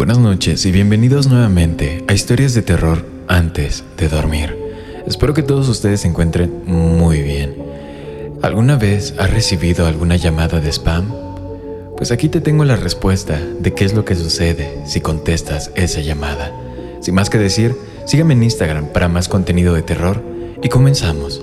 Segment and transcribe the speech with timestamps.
[0.00, 4.56] Buenas noches y bienvenidos nuevamente a Historias de terror antes de dormir.
[5.06, 7.54] Espero que todos ustedes se encuentren muy bien.
[8.40, 11.12] ¿Alguna vez has recibido alguna llamada de spam?
[11.98, 16.00] Pues aquí te tengo la respuesta de qué es lo que sucede si contestas esa
[16.00, 16.50] llamada.
[17.02, 17.76] Sin más que decir,
[18.06, 20.24] sígueme en Instagram para más contenido de terror
[20.62, 21.42] y comenzamos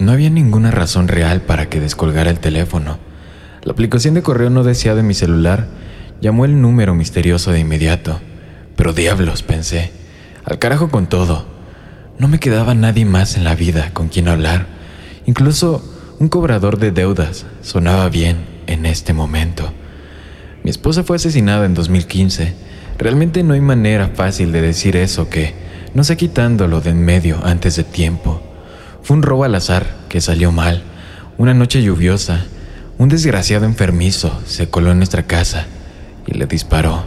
[0.00, 2.98] No había ninguna razón real para que descolgara el teléfono.
[3.62, 5.66] La aplicación de correo no deseado en mi celular
[6.22, 8.18] llamó el número misterioso de inmediato.
[8.76, 9.92] Pero diablos, pensé.
[10.42, 11.44] Al carajo con todo.
[12.18, 14.68] No me quedaba nadie más en la vida con quien hablar.
[15.26, 15.84] Incluso
[16.18, 19.70] un cobrador de deudas sonaba bien en este momento.
[20.64, 22.54] Mi esposa fue asesinada en 2015.
[22.96, 25.52] Realmente no hay manera fácil de decir eso que
[25.92, 28.49] no sé quitándolo de en medio antes de tiempo.
[29.02, 30.82] Fue un robo al azar que salió mal.
[31.38, 32.44] Una noche lluviosa,
[32.98, 35.66] un desgraciado enfermizo se coló en nuestra casa
[36.26, 37.04] y le disparó.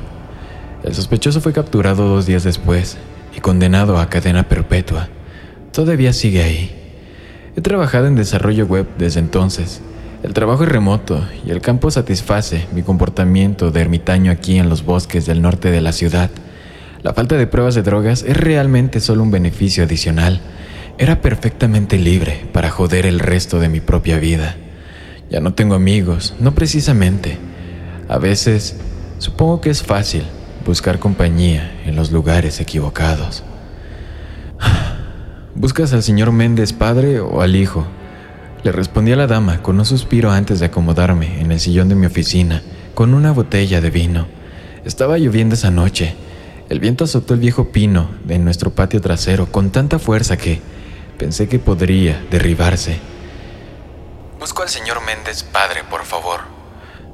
[0.84, 2.98] El sospechoso fue capturado dos días después
[3.38, 5.08] y condenado a cadena perpetua.
[5.72, 6.76] Todavía sigue ahí.
[7.56, 9.82] He trabajado en desarrollo web desde entonces.
[10.24, 14.84] El trabajo es remoto y el campo satisface mi comportamiento de ermitaño aquí en los
[14.84, 16.32] bosques del norte de la ciudad.
[17.04, 20.42] La falta de pruebas de drogas es realmente solo un beneficio adicional
[20.98, 24.56] era perfectamente libre para joder el resto de mi propia vida.
[25.30, 27.38] Ya no tengo amigos, no precisamente.
[28.08, 28.78] A veces
[29.18, 30.24] supongo que es fácil
[30.66, 33.44] buscar compañía en los lugares equivocados.
[35.56, 37.88] ¿Buscas al señor Méndez padre o al hijo?
[38.64, 41.96] Le respondí a la dama con un suspiro antes de acomodarme en el sillón de
[41.96, 42.62] mi oficina
[42.94, 44.28] con una botella de vino.
[44.86, 46.16] Estaba lloviendo esa noche.
[46.70, 50.62] El viento azotó el viejo pino de nuestro patio trasero con tanta fuerza que,
[51.24, 52.98] Pensé que podría derribarse.
[54.42, 56.42] Busco al señor Méndez padre, por favor,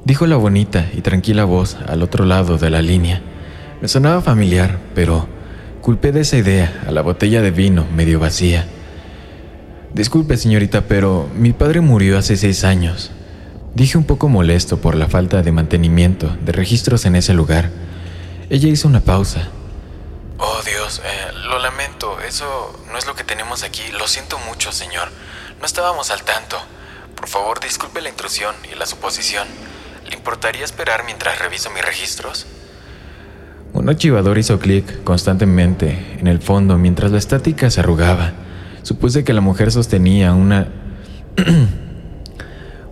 [0.04, 3.22] dijo la bonita y tranquila voz al otro lado de la línea.
[3.80, 5.28] Me sonaba familiar, pero
[5.80, 8.66] culpé de esa idea a la botella de vino medio vacía.
[9.94, 13.12] Disculpe, señorita, pero mi padre murió hace seis años.
[13.76, 17.70] Dije un poco molesto por la falta de mantenimiento de registros en ese lugar.
[18.48, 19.50] Ella hizo una pausa
[20.42, 23.82] Oh Dios, eh, lo lamento, eso no es lo que tenemos aquí.
[23.92, 25.08] Lo siento mucho, señor.
[25.60, 26.56] No estábamos al tanto.
[27.14, 29.46] Por favor, disculpe la intrusión y la suposición.
[30.08, 32.46] ¿Le importaría esperar mientras reviso mis registros?
[33.74, 38.32] Un archivador hizo clic constantemente en el fondo mientras la estática se arrugaba.
[38.82, 40.68] Supuse que la mujer sostenía una...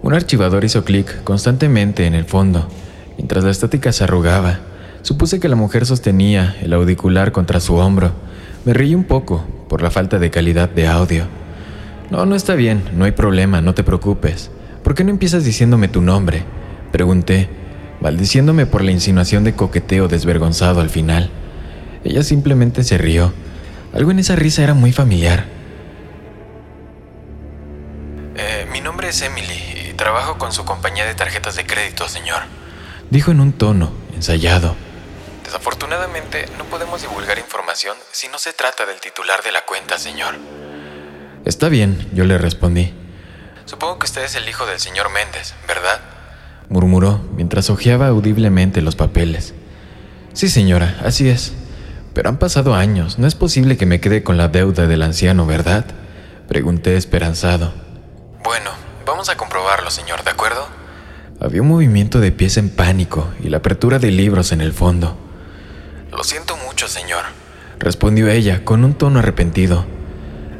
[0.00, 2.68] Un archivador hizo clic constantemente en el fondo
[3.16, 4.60] mientras la estática se arrugaba.
[5.02, 8.12] Supuse que la mujer sostenía el auricular contra su hombro.
[8.64, 11.26] Me reí un poco por la falta de calidad de audio.
[12.10, 14.50] No, no está bien, no hay problema, no te preocupes.
[14.82, 16.42] ¿Por qué no empiezas diciéndome tu nombre?
[16.90, 17.48] Pregunté,
[18.00, 21.30] maldiciéndome por la insinuación de coqueteo desvergonzado al final.
[22.04, 23.32] Ella simplemente se rió.
[23.92, 25.44] Algo en esa risa era muy familiar.
[28.36, 32.42] Eh, mi nombre es Emily y trabajo con su compañía de tarjetas de crédito, señor.
[33.10, 34.87] Dijo en un tono ensayado.
[35.68, 40.34] Desafortunadamente, no podemos divulgar información si no se trata del titular de la cuenta, señor.
[41.44, 42.94] Está bien, yo le respondí.
[43.66, 46.00] Supongo que usted es el hijo del señor Méndez, ¿verdad?
[46.70, 49.52] murmuró mientras hojeaba audiblemente los papeles.
[50.32, 51.52] Sí, señora, así es.
[52.14, 55.44] Pero han pasado años, no es posible que me quede con la deuda del anciano,
[55.44, 55.84] ¿verdad?
[56.48, 57.74] Pregunté esperanzado.
[58.42, 58.70] Bueno,
[59.04, 60.66] vamos a comprobarlo, señor, ¿de acuerdo?
[61.42, 65.27] Había un movimiento de pies en pánico y la apertura de libros en el fondo.
[66.10, 67.24] Lo siento mucho, señor,
[67.78, 69.86] respondió ella con un tono arrepentido.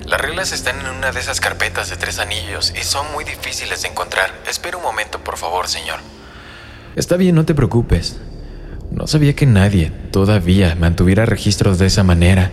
[0.06, 3.83] Las reglas están en una de esas carpetas de tres anillos y son muy difíciles
[3.83, 4.31] de encontrar.
[4.49, 6.00] Espera un momento, por favor, señor.
[6.97, 8.19] Está bien, no te preocupes.
[8.91, 12.50] No sabía que nadie todavía mantuviera registros de esa manera.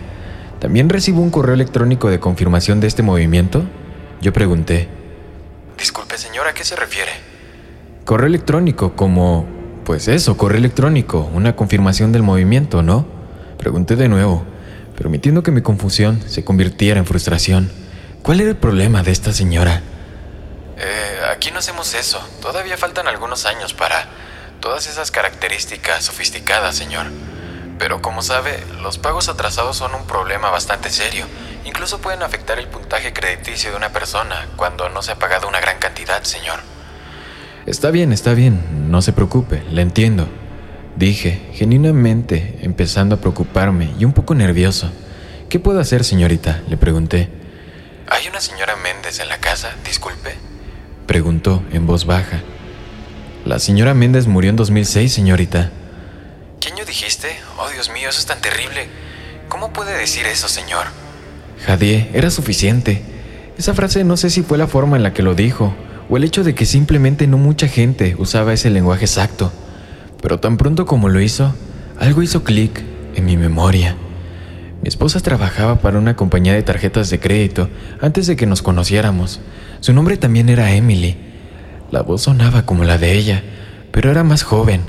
[0.60, 3.64] ¿También recibo un correo electrónico de confirmación de este movimiento?
[4.20, 4.88] Yo pregunté.
[5.78, 7.12] Disculpe, señora, ¿a qué se refiere?
[8.04, 9.55] Correo electrónico, como...
[9.86, 13.06] Pues eso, correo electrónico, una confirmación del movimiento, ¿no?
[13.56, 14.44] Pregunté de nuevo,
[14.98, 17.70] permitiendo que mi confusión se convirtiera en frustración.
[18.22, 19.82] ¿Cuál era el problema de esta señora?
[20.76, 22.18] Eh, aquí no hacemos eso.
[22.42, 24.08] Todavía faltan algunos años para
[24.58, 27.06] todas esas características sofisticadas, señor.
[27.78, 31.26] Pero como sabe, los pagos atrasados son un problema bastante serio.
[31.64, 35.60] Incluso pueden afectar el puntaje crediticio de una persona cuando no se ha pagado una
[35.60, 36.58] gran cantidad, señor.
[37.66, 38.60] Está bien, está bien,
[38.92, 40.28] no se preocupe, le entiendo.
[40.94, 44.88] Dije, genuinamente, empezando a preocuparme y un poco nervioso.
[45.48, 46.62] ¿Qué puedo hacer, señorita?
[46.68, 47.28] Le pregunté.
[48.06, 49.74] ¿Hay una señora Méndez en la casa?
[49.84, 50.34] Disculpe.
[51.08, 52.40] Preguntó en voz baja.
[53.44, 55.72] La señora Méndez murió en 2006, señorita.
[56.60, 57.36] ¿Qué año dijiste?
[57.58, 58.86] Oh, Dios mío, eso es tan terrible.
[59.48, 60.86] ¿Cómo puede decir eso, señor?
[61.66, 63.02] Jadie, era suficiente.
[63.58, 65.74] Esa frase no sé si fue la forma en la que lo dijo,
[66.08, 69.52] o el hecho de que simplemente no mucha gente usaba ese lenguaje exacto.
[70.22, 71.54] Pero tan pronto como lo hizo,
[71.98, 72.82] algo hizo clic
[73.14, 73.96] en mi memoria.
[74.82, 77.68] Mi esposa trabajaba para una compañía de tarjetas de crédito
[78.00, 79.40] antes de que nos conociéramos.
[79.80, 81.16] Su nombre también era Emily.
[81.90, 83.42] La voz sonaba como la de ella,
[83.90, 84.82] pero era más joven,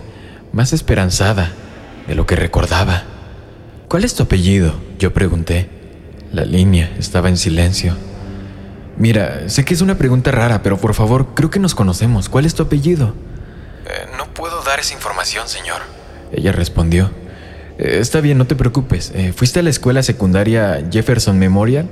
[0.51, 1.51] más esperanzada
[2.07, 3.03] de lo que recordaba.
[3.87, 4.75] ¿Cuál es tu apellido?
[4.99, 5.69] Yo pregunté.
[6.33, 7.95] La línea estaba en silencio.
[8.97, 12.29] Mira, sé que es una pregunta rara, pero por favor, creo que nos conocemos.
[12.29, 13.13] ¿Cuál es tu apellido?
[13.85, 15.81] Eh, no puedo dar esa información, señor.
[16.31, 17.11] Ella respondió.
[17.77, 19.11] Eh, está bien, no te preocupes.
[19.13, 21.87] Eh, ¿Fuiste a la escuela secundaria Jefferson Memorial?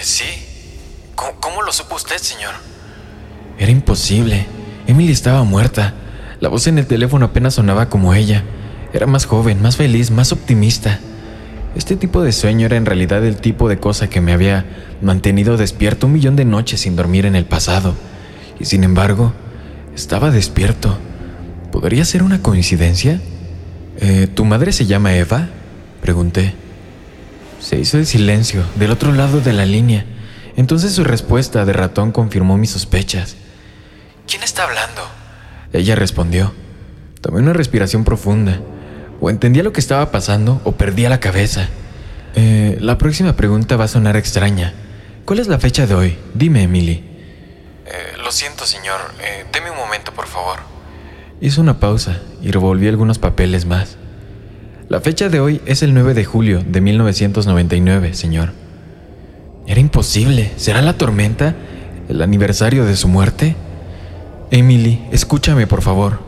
[0.00, 0.24] sí.
[1.14, 2.54] ¿Cómo lo supo usted, señor?
[3.58, 4.46] Era imposible.
[4.86, 5.94] Emily estaba muerta.
[6.40, 8.42] La voz en el teléfono apenas sonaba como ella.
[8.92, 10.98] Era más joven, más feliz, más optimista.
[11.74, 14.66] Este tipo de sueño era en realidad el tipo de cosa que me había
[15.00, 17.94] mantenido despierto un millón de noches sin dormir en el pasado.
[18.60, 19.32] Y sin embargo,
[19.94, 20.98] estaba despierto.
[21.70, 23.20] ¿Podría ser una coincidencia?
[23.98, 25.48] Eh, ¿Tu madre se llama Eva?
[26.02, 26.54] Pregunté.
[27.58, 30.04] Se hizo el silencio del otro lado de la línea.
[30.56, 33.36] Entonces su respuesta de ratón confirmó mis sospechas.
[34.26, 35.00] ¿Quién está hablando?
[35.72, 36.52] Ella respondió.
[37.22, 38.60] Tomé una respiración profunda.
[39.24, 41.68] O entendía lo que estaba pasando o perdía la cabeza.
[42.34, 44.74] Eh, la próxima pregunta va a sonar extraña.
[45.24, 46.18] ¿Cuál es la fecha de hoy?
[46.34, 47.04] Dime, Emily.
[47.86, 49.00] Eh, lo siento, señor.
[49.22, 50.58] Eh, deme un momento, por favor.
[51.40, 53.96] Hizo una pausa y revolví algunos papeles más.
[54.88, 58.52] La fecha de hoy es el 9 de julio de 1999, señor.
[59.68, 60.50] Era imposible.
[60.56, 61.54] ¿Será la tormenta?
[62.08, 63.54] ¿El aniversario de su muerte?
[64.50, 66.18] Emily, escúchame, por favor.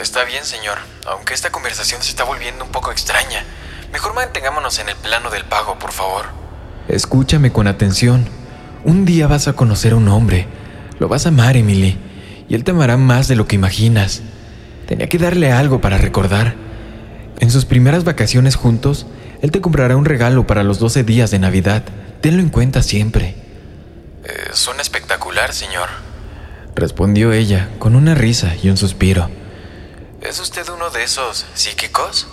[0.00, 3.44] está bien, señor aunque esta conversación se está volviendo un poco extraña.
[3.92, 6.26] Mejor mantengámonos en el plano del pago, por favor.
[6.88, 8.26] Escúchame con atención.
[8.84, 10.46] Un día vas a conocer a un hombre.
[10.98, 11.98] Lo vas a amar, Emily.
[12.48, 14.22] Y él te amará más de lo que imaginas.
[14.86, 16.54] Tenía que darle algo para recordar.
[17.38, 19.06] En sus primeras vacaciones juntos,
[19.40, 21.82] él te comprará un regalo para los 12 días de Navidad.
[22.20, 23.36] Tenlo en cuenta siempre.
[24.24, 25.88] Eh, suena espectacular, señor.
[26.74, 29.28] Respondió ella, con una risa y un suspiro.
[30.24, 32.28] ¿Es usted uno de esos psíquicos?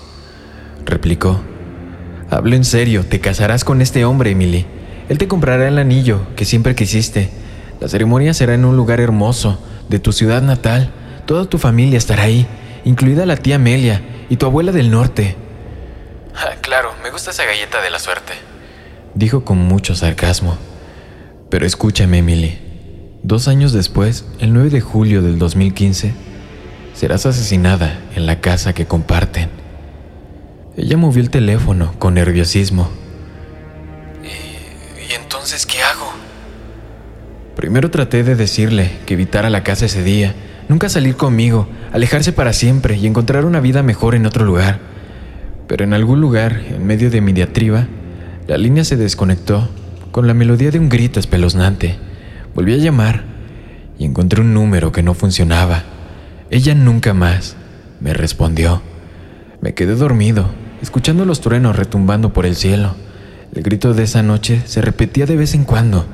[0.86, 1.42] Replicó.
[2.30, 4.68] Hablo en serio, te casarás con este hombre, Emily.
[5.10, 7.32] Él te comprará el anillo que siempre quisiste.
[7.80, 10.94] La ceremonia será en un lugar hermoso, de tu ciudad natal.
[11.26, 12.46] Toda tu familia estará ahí,
[12.86, 15.36] incluida la tía Amelia y tu abuela del norte.
[16.36, 18.34] Ah, claro, me gusta esa galleta de la suerte,
[19.16, 20.58] dijo con mucho sarcasmo.
[21.50, 22.60] Pero escúchame, Emily.
[23.24, 26.29] Dos años después, el 9 de julio del 2015,
[27.00, 29.48] serás asesinada en la casa que comparten.
[30.76, 32.90] Ella movió el teléfono con nerviosismo.
[34.22, 36.12] ¿Y, entonces qué hago?
[37.56, 40.36] Primero traté de decirle que evitara la casa ese día,
[40.68, 44.80] nunca salir conmigo, alejarse para siempre y encontrar una vida mejor en otro lugar.
[45.70, 47.88] Pero en algún lugar, en medio de mi diatriba,
[48.46, 49.70] la línea se desconectó
[50.12, 51.96] con la melodía de un grito espeluznante.
[52.54, 53.24] Volví a llamar
[53.98, 55.86] y encontré un número que no funcionaba.
[56.52, 57.56] Ella nunca más
[58.00, 58.82] me respondió.
[59.62, 60.50] Me quedé dormido,
[60.82, 62.96] escuchando los truenos retumbando por el cielo.
[63.54, 66.08] El grito de esa noche se repetía de vez en cuando,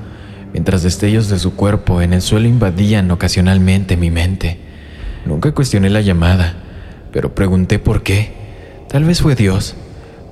[0.52, 4.60] mientras destellos de su cuerpo en el suelo invadían ocasionalmente mi mente.
[5.26, 6.54] Nunca cuestioné la llamada,
[7.14, 8.34] pero pregunté por qué.
[8.90, 9.76] Tal vez fue Dios,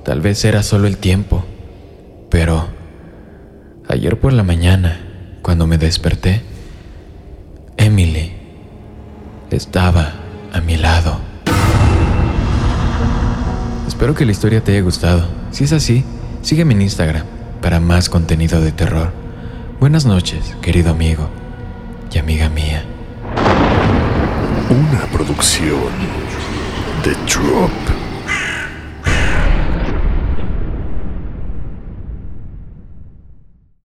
[0.04, 1.46] tal vez era solo el tiempo.
[2.28, 2.68] Pero
[3.88, 5.00] ayer por la mañana,
[5.40, 6.42] cuando me desperté,
[7.78, 8.33] Emily
[9.54, 10.12] estaba
[10.52, 11.18] a mi lado.
[13.88, 15.26] Espero que la historia te haya gustado.
[15.50, 16.04] Si es así,
[16.44, 17.24] Sígueme en Instagram
[17.62, 19.10] para más contenido de terror.
[19.80, 21.30] Buenas noches, querido amigo
[22.12, 22.84] y amiga mía.
[24.68, 25.88] Una producción
[27.02, 28.03] de Drop.